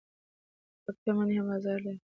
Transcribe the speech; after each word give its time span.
د 0.03 0.03
پکتیا 0.83 1.11
مڼې 1.17 1.35
هم 1.39 1.45
بازار 1.49 1.77
لري. 1.85 1.99